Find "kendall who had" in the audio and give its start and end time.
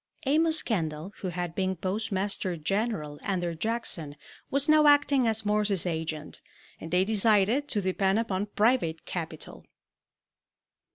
0.63-1.53